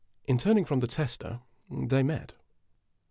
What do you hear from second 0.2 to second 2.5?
In turning from the tester, they met.